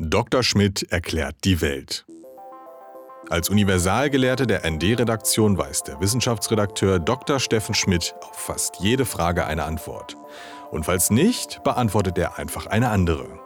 [0.00, 0.44] Dr.
[0.44, 2.06] Schmidt erklärt die Welt.
[3.30, 7.40] Als Universalgelehrte der ND-Redaktion weiß der Wissenschaftsredakteur Dr.
[7.40, 10.16] Steffen Schmidt auf fast jede Frage eine Antwort.
[10.70, 13.40] Und falls nicht, beantwortet er einfach eine andere.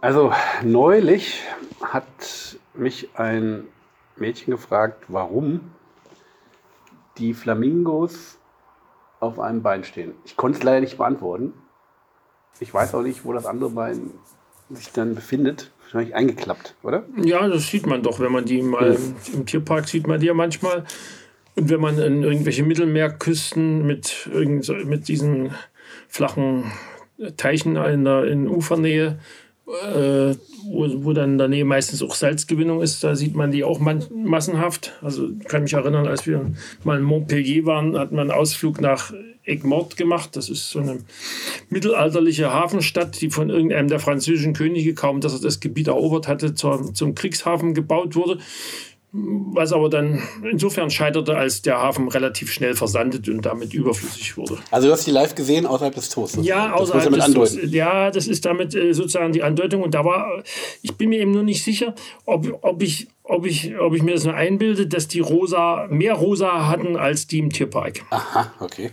[0.00, 0.32] Also
[0.64, 1.40] neulich
[1.80, 3.68] hat mich ein
[4.16, 5.70] Mädchen gefragt, warum
[7.18, 8.36] die Flamingos
[9.20, 10.12] auf einem Bein stehen.
[10.24, 11.54] Ich konnte es leider nicht beantworten.
[12.60, 14.10] Ich weiß auch nicht, wo das andere Bein
[14.70, 15.70] sich dann befindet.
[15.82, 17.04] Wahrscheinlich eingeklappt, oder?
[17.22, 18.98] Ja, das sieht man doch, wenn man die mal ja.
[19.32, 20.84] im Tierpark sieht man die ja manchmal.
[21.56, 24.28] Und wenn man in irgendwelche Mittelmeerküsten mit,
[24.86, 25.52] mit diesen
[26.08, 26.72] flachen
[27.36, 29.18] Teichen in der in Ufernähe,
[29.66, 30.34] äh,
[30.66, 33.78] wo, wo dann in der Nähe meistens auch Salzgewinnung ist, da sieht man die auch
[33.78, 34.98] man, massenhaft.
[35.00, 38.80] Also ich kann mich erinnern, als wir mal in Montpellier waren, hat man einen Ausflug
[38.80, 39.12] nach
[39.44, 40.36] Egmont gemacht.
[40.36, 40.98] Das ist so eine
[41.68, 46.54] mittelalterliche Hafenstadt, die von irgendeinem der französischen Könige, kaum dass er das Gebiet erobert hatte,
[46.54, 48.38] zur, zum Kriegshafen gebaut wurde.
[49.16, 54.58] Was aber dann insofern scheiterte, als der Hafen relativ schnell versandet und damit überflüssig wurde.
[54.72, 56.44] Also du hast die live gesehen außerhalb des Toastes?
[56.44, 57.72] Ja, außerhalb des Toastes.
[57.72, 59.82] Ja, das ist damit äh, sozusagen die Andeutung.
[59.82, 60.42] Und da war,
[60.82, 61.94] ich bin mir eben nur nicht sicher,
[62.26, 66.12] ob, ob ich ob ich, ob ich mir das nur einbilde, dass die rosa, mehr
[66.12, 68.02] rosa hatten als die im Tierpark.
[68.10, 68.90] Aha, okay.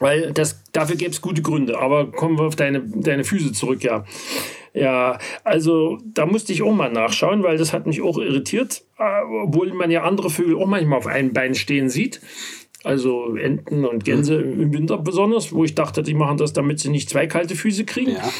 [0.00, 1.78] Weil das, dafür gäbe es gute Gründe.
[1.78, 4.04] Aber kommen wir auf deine, deine Füße zurück, ja.
[4.74, 9.22] Ja, also da musste ich auch mal nachschauen, weil das hat mich auch irritiert, äh,
[9.44, 12.20] obwohl man ja andere Vögel auch manchmal auf einem Bein stehen sieht.
[12.84, 14.60] Also Enten und Gänse mhm.
[14.60, 17.84] im Winter besonders, wo ich dachte, die machen das, damit sie nicht zwei kalte Füße
[17.84, 18.12] kriegen.
[18.12, 18.32] Ja.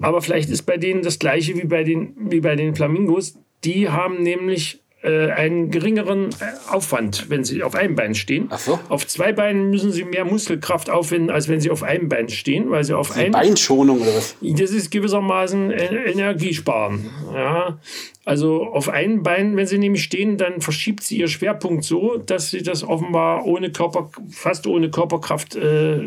[0.00, 3.38] Aber vielleicht ist bei denen das gleiche wie bei den, wie bei den Flamingos.
[3.64, 8.48] Die haben nämlich äh, einen geringeren äh, Aufwand, wenn sie auf einem Bein stehen.
[8.50, 8.78] Ach so.
[8.88, 12.70] Auf zwei Beinen müssen sie mehr Muskelkraft aufwenden, als wenn sie auf einem Bein stehen,
[12.70, 14.36] weil sie auf einem Beinschonung oder was?
[14.40, 17.10] Das ist gewissermaßen Energiesparen.
[17.34, 17.78] Ja.
[18.24, 22.50] Also auf einem Bein, wenn sie nämlich stehen, dann verschiebt sie ihr Schwerpunkt so, dass
[22.50, 26.00] sie das offenbar ohne Körper, fast ohne Körperkraft äh,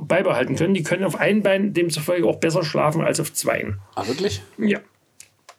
[0.00, 0.74] beibehalten können.
[0.74, 3.78] Die können auf einem Bein demzufolge auch besser schlafen als auf zweien.
[3.94, 4.42] Ah, wirklich?
[4.58, 4.80] Ja.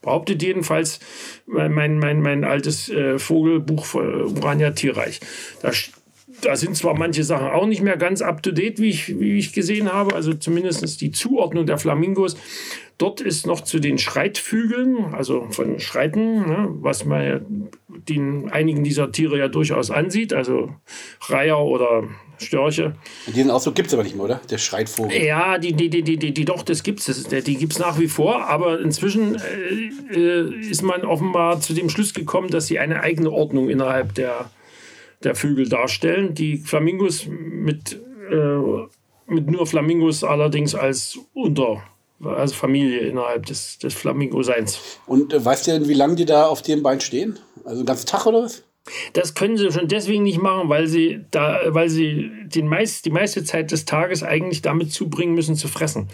[0.03, 0.99] Behauptet jedenfalls
[1.47, 5.21] mein, mein, mein altes äh, Vogelbuch von Urania Tierreich.
[5.61, 5.71] Da,
[6.41, 9.37] da sind zwar manche Sachen auch nicht mehr ganz up to date, wie ich, wie
[9.37, 12.35] ich gesehen habe, also zumindest die Zuordnung der Flamingos.
[12.97, 17.69] Dort ist noch zu den Schreitvögeln, also von Schreiten, ne, was man
[18.09, 20.69] den einigen dieser Tiere ja durchaus ansieht, also
[21.21, 22.03] Reiher oder
[22.37, 22.95] Störche.
[23.27, 24.41] Die sind auch so, gibt es aber nicht mehr, oder?
[24.49, 25.23] Der Schreitvogel.
[25.23, 27.23] Ja, die, die, die, die, die, die doch, das gibt es.
[27.27, 31.89] Die gibt es nach wie vor, aber inzwischen äh, äh, ist man offenbar zu dem
[31.89, 34.49] Schluss gekommen, dass sie eine eigene Ordnung innerhalb der,
[35.23, 36.33] der Vögel darstellen.
[36.33, 37.99] Die Flamingos mit,
[38.31, 41.83] äh, mit nur Flamingos allerdings als Unter
[42.25, 44.79] also Familie innerhalb des, des Flamingo-Seins.
[45.05, 47.39] Und äh, weißt du denn, wie lange die da auf dem Bein stehen?
[47.63, 48.63] Also einen ganzen Tag oder was?
[49.13, 53.11] Das können sie schon deswegen nicht machen, weil sie, da, weil sie den meist, die
[53.11, 56.09] meiste Zeit des Tages eigentlich damit zubringen müssen zu fressen.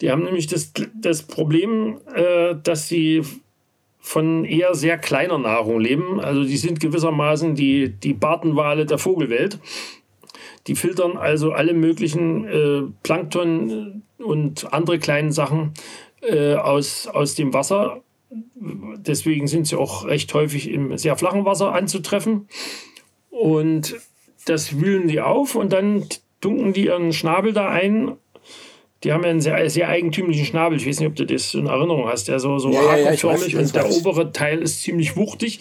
[0.00, 3.22] Die haben nämlich das, das Problem, äh, dass sie
[3.98, 6.20] von eher sehr kleiner Nahrung leben.
[6.20, 9.58] Also die sind gewissermaßen die, die Bartenwale der Vogelwelt.
[10.66, 15.74] Die filtern also alle möglichen äh, Plankton und andere kleinen Sachen
[16.22, 18.02] äh, aus, aus dem Wasser
[18.54, 22.48] Deswegen sind sie auch recht häufig im sehr flachen Wasser anzutreffen.
[23.30, 23.96] Und
[24.46, 26.06] das wühlen die auf und dann
[26.40, 28.16] tunken die ihren Schnabel da ein.
[29.02, 30.78] Die haben ja einen sehr, sehr eigentümlichen Schnabel.
[30.78, 32.28] Ich weiß nicht, ob du das in Erinnerung hast.
[32.28, 35.60] Der so, so ja, ja, ja und der obere Teil ist ziemlich wuchtig.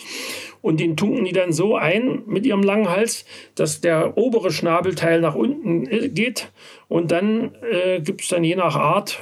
[0.62, 3.24] Und den tunken die dann so ein mit ihrem langen Hals,
[3.56, 6.52] dass der obere Schnabelteil nach unten äh, geht.
[6.90, 9.20] Und dann äh, gibt es dann je nach Art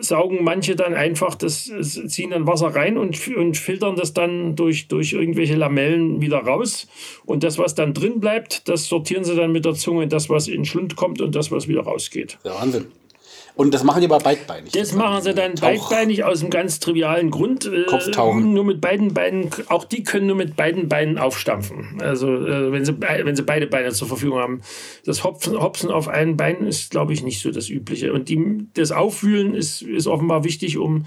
[0.00, 1.70] saugen manche dann einfach das,
[2.06, 6.86] ziehen dann Wasser rein und, und filtern das dann durch, durch irgendwelche Lamellen wieder raus.
[7.24, 10.48] Und das, was dann drin bleibt, das sortieren sie dann mit der Zunge, das, was
[10.48, 12.38] in den Schlund kommt und das, was wieder rausgeht.
[12.44, 12.86] Der Wahnsinn.
[13.54, 14.72] Und das machen die aber beidbeinig.
[14.72, 15.68] Das, machen sie dann Tauch.
[15.68, 17.66] beidbeinig aus einem ganz trivialen Grund.
[17.66, 18.52] Äh, Kopftauchen.
[18.52, 22.00] Nur mit beiden Beinen, auch die können nur mit beiden Beinen aufstampfen.
[22.00, 24.60] Also äh, wenn, sie, wenn sie beide Beine zur Verfügung haben.
[25.04, 28.12] Das Hopfen, Hopsen auf einem Bein ist, glaube ich, nicht so das Übliche.
[28.12, 31.04] Und die, das Aufwühlen ist, ist offenbar wichtig, um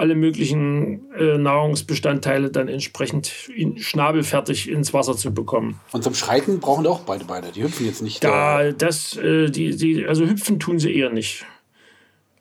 [0.00, 5.78] alle möglichen äh, Nahrungsbestandteile dann entsprechend in, schnabelfertig ins Wasser zu bekommen.
[5.92, 7.52] Und zum Schreiten brauchen auch beide Beine.
[7.52, 8.24] Die hüpfen jetzt nicht.
[8.24, 11.44] Da, das, äh, die, die, also hüpfen tun sie eher nicht.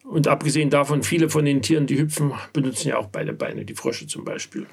[0.10, 3.76] Und abgesehen davon, viele von den Tieren, die hüpfen, benutzen ja auch beide Beine, die
[3.76, 4.66] Frösche zum Beispiel.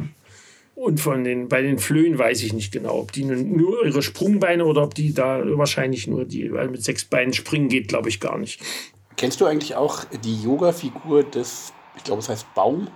[0.74, 4.64] Und von den, bei den Flöhen weiß ich nicht genau, ob die nur ihre Sprungbeine
[4.64, 8.18] oder ob die da wahrscheinlich nur die, weil mit sechs Beinen springen geht, glaube ich
[8.18, 8.62] gar nicht.
[9.18, 12.88] Kennst du eigentlich auch die Yoga-Figur des, ich glaube, es heißt Baum?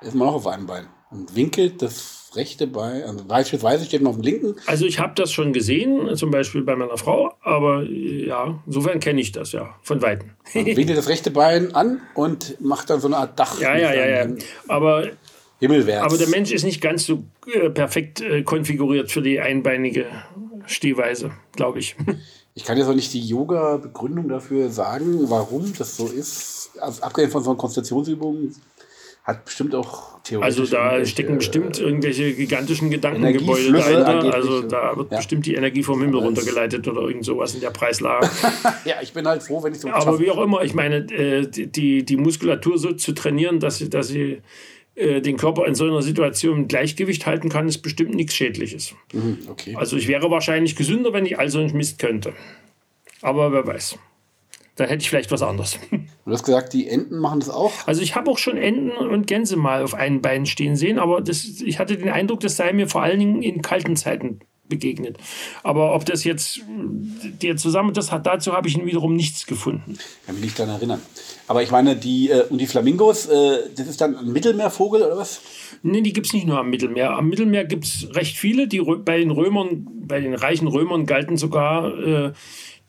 [0.00, 4.02] Der ist immer noch auf einem Bein und winkelt das rechte Bein, also beispielsweise steht
[4.02, 4.56] man auf dem linken.
[4.66, 9.00] Also ich habe das schon gesehen, zum Beispiel bei meiner Frau, aber äh, ja, insofern
[9.00, 10.30] kenne ich das ja, von Weitem.
[10.52, 13.60] winkelt das rechte Bein an und macht dann so eine Art Dach.
[13.60, 14.34] Ja, ja, ja, ja.
[14.68, 15.08] Aber,
[15.58, 16.04] Himmelwärts.
[16.04, 20.06] aber der Mensch ist nicht ganz so äh, perfekt äh, konfiguriert für die einbeinige
[20.66, 21.96] Stehweise, glaube ich.
[22.58, 26.70] Ich kann jetzt auch nicht die Yoga-Begründung dafür sagen, warum das so ist.
[26.80, 28.54] Also abgesehen von so einer Konzentrationsübung
[29.26, 30.60] hat bestimmt auch theoretisch.
[30.60, 34.32] Also da stecken bestimmt irgendwelche gigantischen Gedankengebäude dahinter.
[34.32, 35.16] Also da wird ja.
[35.16, 38.30] bestimmt die Energie vom Himmel runtergeleitet oder irgend sowas in der Preislage.
[38.84, 39.88] ja, ich bin halt froh, wenn ich so.
[39.90, 43.90] Aber wie auch immer, ich meine, äh, die, die Muskulatur so zu trainieren, dass sie,
[43.90, 44.42] dass sie
[44.94, 48.94] äh, den Körper in so einer Situation im Gleichgewicht halten kann, ist bestimmt nichts Schädliches.
[49.12, 49.74] Mhm, okay.
[49.74, 52.32] Also ich wäre wahrscheinlich gesünder, wenn ich also nicht Mist könnte.
[53.22, 53.98] Aber wer weiß.
[54.76, 55.78] Dann hätte ich vielleicht was anderes.
[56.26, 57.70] Du hast gesagt, die Enten machen das auch?
[57.86, 61.20] Also ich habe auch schon Enten und Gänse mal auf einem Bein stehen sehen, aber
[61.20, 65.18] das, ich hatte den Eindruck, das sei mir vor allen Dingen in kalten Zeiten begegnet.
[65.62, 66.60] Aber ob das jetzt
[67.42, 69.98] der zusammen das hat, dazu habe ich wiederum nichts gefunden.
[70.26, 71.02] Kann mich nicht daran erinnern.
[71.48, 75.16] Aber ich meine, die äh, und die Flamingos, äh, das ist dann ein Mittelmeervogel oder
[75.16, 75.40] was?
[75.82, 77.10] Nee, die gibt es nicht nur am Mittelmeer.
[77.12, 78.66] Am Mittelmeer gibt es recht viele.
[78.68, 82.32] Die bei den Römern, bei den reichen Römern galten sogar äh,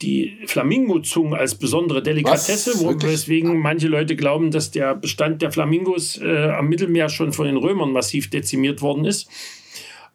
[0.02, 6.20] die Flamingozungen als besondere Delikatesse, wo, weswegen manche Leute glauben, dass der Bestand der Flamingos
[6.22, 9.28] äh, am Mittelmeer schon von den Römern massiv dezimiert worden ist.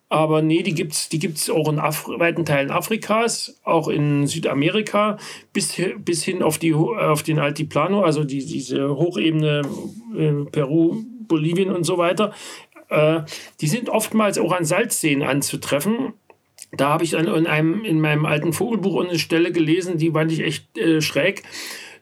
[0.08, 4.26] Aber nee, die gibt es die gibt's auch in Af weiten Teilen Afrikas, auch in
[4.26, 5.17] Südamerika,
[5.55, 9.62] bis, bis hin auf, die, auf den Altiplano, also die, diese Hochebene
[10.14, 12.35] äh, Peru, Bolivien und so weiter.
[12.90, 13.23] Äh,
[13.62, 16.12] die sind oftmals auch an Salzseen anzutreffen.
[16.74, 20.40] Da habe ich in, einem, in meinem alten Vogelbuch eine Stelle gelesen, die fand ich
[20.40, 21.42] echt äh, schräg,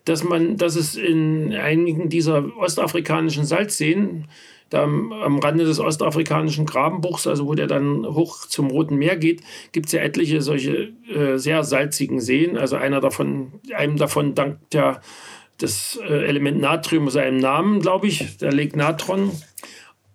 [0.05, 4.28] dass man, dass es in einigen dieser ostafrikanischen Salzseen
[4.70, 9.17] da am, am Rande des ostafrikanischen Grabenbuchs, also wo der dann hoch zum Roten Meer
[9.17, 12.56] geht, gibt es ja etliche solche äh, sehr salzigen Seen.
[12.56, 15.00] Also einer davon, einem davon dankt ja
[15.58, 19.32] das äh, Element Natrium seinem Namen, glaube ich, der Lake Natron.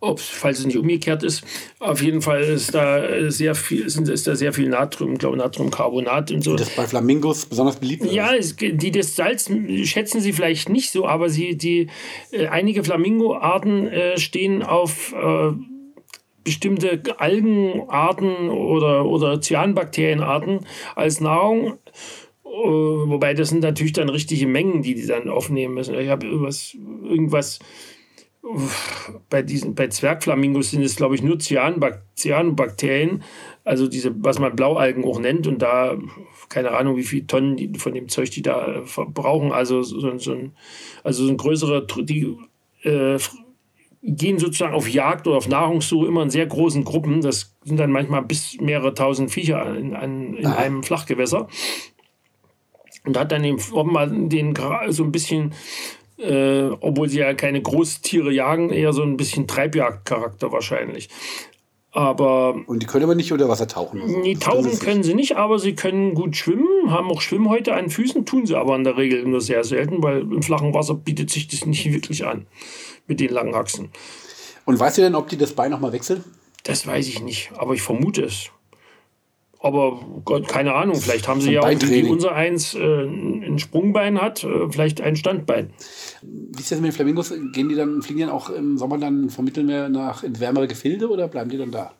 [0.06, 1.44] Ob, falls es nicht umgekehrt ist.
[1.80, 6.32] Auf jeden Fall ist da sehr viel, sind, ist da sehr viel Natrium, glaube Natriumcarbonat
[6.32, 6.56] und so.
[6.56, 8.06] Das bei Flamingos besonders beliebt?
[8.12, 9.50] Ja, es, die das Salz
[9.84, 11.88] schätzen sie vielleicht nicht so, aber sie, die,
[12.32, 15.52] äh, einige Flamingoarten äh, stehen auf äh,
[16.44, 20.60] bestimmte Algenarten oder, oder Cyanbakterienarten
[20.96, 21.80] als Nahrung.
[22.46, 25.96] Äh, wobei das sind natürlich dann richtige Mengen, die die dann aufnehmen müssen.
[25.96, 27.60] Ich habe irgendwas, irgendwas
[29.30, 33.24] bei diesen bei Zwergflamingos sind es glaube ich nur Cyanbak Cyanobakterien,
[33.64, 35.98] also diese was man Blaualgen auch nennt und da
[36.50, 40.32] keine Ahnung wie viele Tonnen die, von dem Zeug die da verbrauchen, also so, so
[40.32, 40.54] ein
[41.04, 42.38] also so ein größere die
[42.84, 43.18] äh,
[44.06, 47.22] gehen sozusagen auf Jagd oder auf Nahrungssuche immer in sehr großen Gruppen.
[47.22, 51.48] Das sind dann manchmal bis mehrere tausend Viecher in, in, in einem Flachgewässer.
[53.04, 53.60] Und hat dann eben
[53.92, 54.56] mal den
[54.90, 55.54] so ein bisschen
[56.18, 61.10] äh, obwohl sie ja keine Großtiere jagen, eher so ein bisschen Treibjagdcharakter wahrscheinlich.
[61.92, 62.56] Aber.
[62.68, 64.02] Und die können aber nicht unter Wasser tauchen.
[64.02, 64.20] Also.
[64.20, 68.26] Nee, tauchen können sie nicht, aber sie können gut schwimmen, haben auch Schwimmhäute an Füßen,
[68.26, 71.48] tun sie aber in der Regel nur sehr selten, weil im flachen Wasser bietet sich
[71.48, 72.48] das nicht wirklich an
[73.08, 73.92] mit den langen Achsen.
[74.66, 76.24] Und weißt du denn, ob die das Bein nochmal wechseln?
[76.64, 78.50] Das weiß ich nicht, aber ich vermute es.
[79.66, 84.22] Aber Gott, keine Ahnung, vielleicht haben sie ja auch, wie unser eins äh, ein Sprungbein
[84.22, 85.74] hat, äh, vielleicht ein Standbein.
[86.22, 87.34] Wie ist das mit den Flamingos?
[87.52, 90.68] Gehen die dann, fliegen die dann auch im Sommer dann vom Mittelmeer nach in wärmere
[90.68, 91.94] Gefilde oder bleiben die dann da?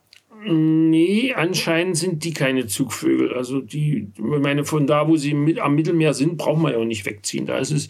[0.46, 3.34] Nee, anscheinend sind die keine Zugvögel.
[3.34, 6.78] Also die, ich meine, von da, wo sie mit, am Mittelmeer sind, braucht man ja
[6.78, 7.48] auch nicht wegziehen.
[7.48, 7.88] Da ist es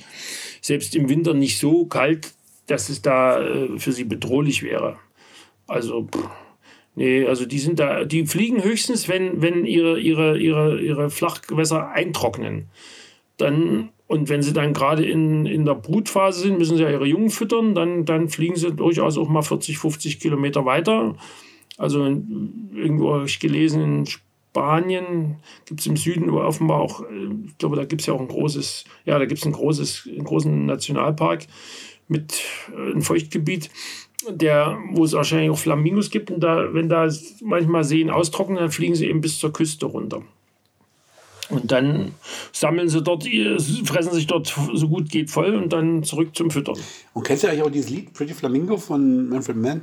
[0.62, 2.32] selbst im Winter nicht so kalt,
[2.68, 4.96] dass es da äh, für sie bedrohlich wäre.
[5.68, 6.30] Also pff
[6.96, 11.90] Nee, also die sind da, die fliegen höchstens, wenn, wenn ihre, ihre, ihre, ihre Flachgewässer
[11.90, 12.68] eintrocknen.
[13.38, 17.06] Dann, und wenn sie dann gerade in, in der Brutphase sind, müssen sie ja ihre
[17.06, 21.16] Jungen füttern, dann, dann fliegen sie durchaus auch mal 40, 50 Kilometer weiter.
[21.78, 25.36] Also irgendwo habe ich gelesen, in Spanien
[25.66, 27.04] gibt es im Süden offenbar auch,
[27.46, 30.08] ich glaube, da gibt es ja auch ein großes, ja, da gibt es ein großes,
[30.10, 31.48] einen großen Nationalpark
[32.08, 33.70] mit äh, einem Feuchtgebiet
[34.32, 36.32] der, wo es wahrscheinlich auch Flamingos gibt.
[36.32, 37.10] Und da, wenn da
[37.42, 40.22] manchmal Seen austrocknen, dann fliegen sie eben bis zur Küste runter.
[41.50, 42.14] Und dann
[42.52, 43.28] sammeln sie dort,
[43.86, 46.78] fressen sich dort so gut geht voll und dann zurück zum Füttern.
[47.14, 49.82] Und kennst du eigentlich auch dieses Lied Pretty Flamingo von Manfred Mann?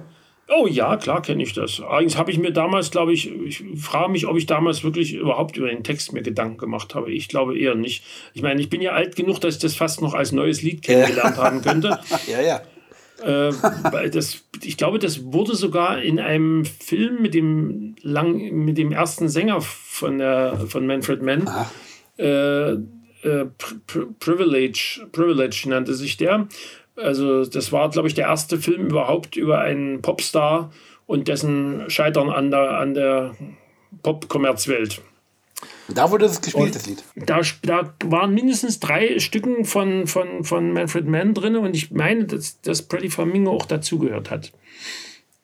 [0.48, 1.80] Oh ja, klar kenne ich das.
[1.80, 5.56] Allerdings habe ich mir damals, glaube ich, ich frage mich, ob ich damals wirklich überhaupt
[5.56, 7.12] über den Text mir Gedanken gemacht habe.
[7.12, 8.04] Ich glaube eher nicht.
[8.34, 10.82] Ich meine, ich bin ja alt genug, dass ich das fast noch als neues Lied
[10.82, 12.00] kennengelernt haben könnte.
[12.26, 12.60] ja, ja.
[13.22, 18.92] Äh, das, ich glaube, das wurde sogar in einem Film mit dem, lang, mit dem
[18.92, 21.48] ersten Sänger von, der, von Manfred Mann,
[22.18, 23.46] äh, äh,
[24.18, 26.48] Privilege, Privilege nannte sich der.
[26.96, 30.72] Also das war, glaube ich, der erste Film überhaupt über einen Popstar
[31.06, 33.34] und dessen Scheitern an der, an der
[34.02, 35.00] Pop-Kommerzwelt.
[35.88, 37.04] Da wurde das gespielt, das Lied.
[37.14, 42.24] Da, da waren mindestens drei Stücken von, von, von Manfred Mann drin und ich meine,
[42.24, 44.52] dass, dass Pretty Flamingo auch dazugehört hat.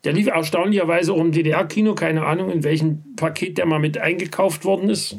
[0.05, 4.65] Der lief erstaunlicherweise auch im DDR-Kino, keine Ahnung, in welchem Paket der mal mit eingekauft
[4.65, 5.19] worden ist.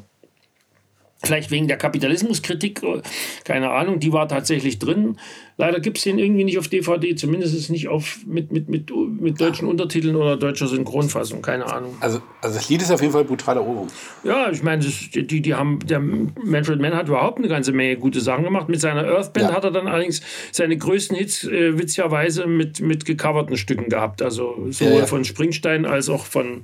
[1.22, 3.02] Vielleicht wegen der Kapitalismuskritik, äh,
[3.44, 5.18] keine Ahnung, die war tatsächlich drin.
[5.58, 9.42] Leider gibt es den irgendwie nicht auf DVD, zumindest nicht auf, mit, mit, mit, mit
[9.42, 11.98] deutschen Untertiteln oder deutscher Synchronfassung, keine Ahnung.
[12.00, 13.90] Also, also das Lied ist auf jeden Fall ein brutaler Ohrwurm.
[14.24, 18.22] Ja, ich meine, die, die haben, der Manfred Mann hat überhaupt eine ganze Menge gute
[18.22, 18.70] Sachen gemacht.
[18.70, 19.56] Mit seiner Earth Band ja.
[19.56, 20.22] hat er dann allerdings
[20.54, 24.22] seine größten Hits äh, witzigerweise mit, mit gecoverten Stücken gehabt.
[24.22, 25.06] Also sowohl ja, ja.
[25.06, 26.64] von Springstein als auch von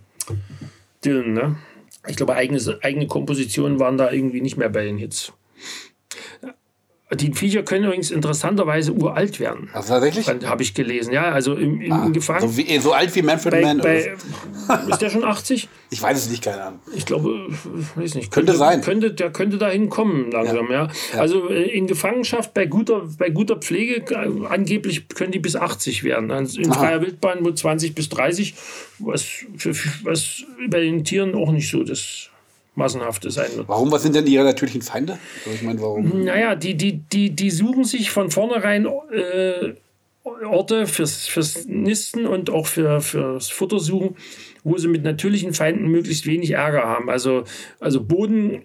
[1.04, 1.58] Dylan, ne?
[2.08, 5.34] Ich glaube, eigene, eigene Kompositionen waren da irgendwie nicht mehr bei den Hits.
[7.14, 9.70] Die Viecher können übrigens interessanterweise uralt werden.
[9.74, 10.28] Ach, tatsächlich?
[10.28, 11.14] Habe ich gelesen.
[11.14, 12.42] Ja, also im, im ah, Gefangen.
[12.42, 13.78] So, wie, so, alt wie Manfred bei, Mann.
[13.78, 14.16] Bei,
[14.90, 15.70] ist der schon 80?
[15.92, 16.80] Ich weiß es nicht, keine Ahnung.
[16.96, 17.48] Ich glaube,
[17.96, 18.32] weiß nicht.
[18.32, 18.82] Könnte, könnte sein.
[18.82, 20.86] Könnte, der könnte dahin kommen langsam, ja.
[20.86, 20.92] ja.
[21.14, 21.20] ja.
[21.20, 26.04] Also äh, in Gefangenschaft bei guter, bei guter Pflege, äh, angeblich können die bis 80
[26.04, 26.32] werden.
[26.32, 26.80] In Aha.
[26.80, 28.56] freier Wildbahn nur 20 bis 30,
[28.98, 29.22] was,
[29.58, 32.32] für, was bei den Tieren auch nicht so das
[32.76, 33.68] massenhafte sein wird.
[33.68, 33.92] Warum?
[33.92, 35.18] Was sind denn ihre natürlichen Feinde?
[35.54, 36.24] Ich meine, warum?
[36.26, 39.74] Naja, die, die, die, die suchen sich von vornherein äh,
[40.24, 44.16] Orte fürs, fürs Nisten und auch für, fürs Futtersuchen,
[44.64, 47.10] wo sie mit natürlichen Feinden möglichst wenig Ärger haben.
[47.10, 47.44] Also,
[47.80, 48.64] also Boden,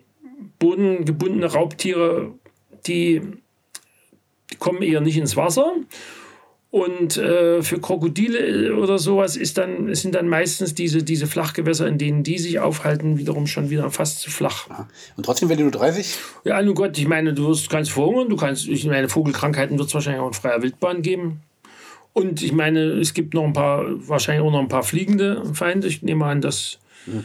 [0.58, 2.32] bodengebundene Raubtiere,
[2.86, 3.20] die,
[4.50, 5.74] die kommen eher nicht ins Wasser
[6.70, 11.98] und äh, für Krokodile oder sowas ist dann, sind dann meistens diese, diese Flachgewässer, in
[11.98, 14.68] denen die sich aufhalten, wiederum schon wieder fast zu flach.
[15.16, 16.16] Und trotzdem, wenn du 30?
[16.44, 19.88] Ja, nun Gott, ich meine, du wirst, kannst verhungern, du kannst, ich meine, Vogelkrankheiten wird
[19.88, 21.42] es wahrscheinlich auch in freier Wildbahn geben.
[22.12, 25.88] Und ich meine, es gibt noch ein paar, wahrscheinlich auch noch ein paar fliegende Feinde.
[25.88, 26.78] Ich nehme an, dass.
[27.06, 27.24] Hm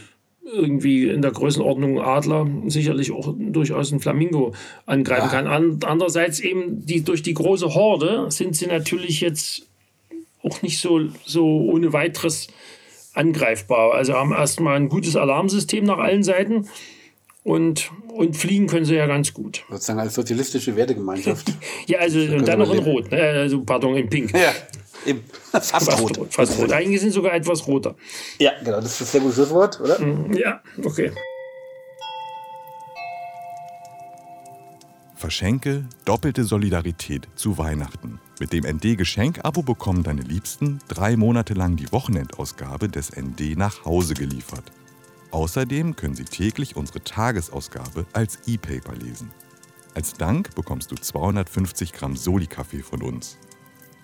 [0.51, 4.53] irgendwie in der Größenordnung Adler sicherlich auch durchaus ein Flamingo
[4.85, 5.41] angreifen ja.
[5.41, 5.79] kann.
[5.83, 9.65] andererseits eben die, durch die große Horde sind sie natürlich jetzt
[10.43, 12.47] auch nicht so, so ohne weiteres
[13.13, 13.93] angreifbar.
[13.93, 16.67] Also haben erstmal ein gutes Alarmsystem nach allen Seiten
[17.43, 19.63] und, und fliegen können sie ja ganz gut.
[19.69, 21.53] Sozusagen als sozialistische Wertegemeinschaft.
[21.87, 23.21] ja, also und dann noch in Rot, ne?
[23.21, 24.33] also pardon, in Pink.
[24.33, 24.53] Ja.
[25.05, 25.23] Eben.
[25.51, 26.17] Fast, fast rot.
[26.17, 26.33] rot.
[26.33, 26.71] Fast rot.
[26.71, 27.95] Einige sind sogar etwas roter.
[28.39, 28.77] Ja, genau.
[28.77, 29.99] Das ist ein sehr gutes Schlusswort, oder?
[29.99, 31.11] Mm, ja, okay.
[35.15, 38.19] Verschenke doppelte Solidarität zu Weihnachten.
[38.39, 44.13] Mit dem ND-Geschenk-Abo bekommen deine Liebsten drei Monate lang die Wochenendausgabe des ND nach Hause
[44.13, 44.71] geliefert.
[45.31, 49.31] Außerdem können sie täglich unsere Tagesausgabe als E-Paper lesen.
[49.95, 53.37] Als Dank bekommst du 250 Gramm Soli-Kaffee von uns.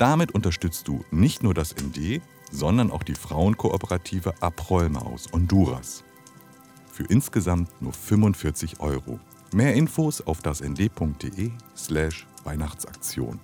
[0.01, 6.03] Damit unterstützt du nicht nur das ND, sondern auch die Frauenkooperative Aprollma aus Honduras.
[6.91, 9.20] Für insgesamt nur 45 Euro.
[9.53, 13.39] Mehr Infos auf das nd.de slash Weihnachtsaktion.